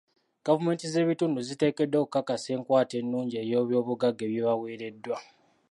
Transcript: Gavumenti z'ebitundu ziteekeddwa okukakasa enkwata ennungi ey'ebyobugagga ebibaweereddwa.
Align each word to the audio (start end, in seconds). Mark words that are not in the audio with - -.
Gavumenti 0.45 0.85
z'ebitundu 0.91 1.39
ziteekeddwa 1.47 1.97
okukakasa 2.01 2.49
enkwata 2.55 2.93
ennungi 3.01 3.35
ey'ebyobugagga 3.37 4.23
ebibaweereddwa. 4.27 5.17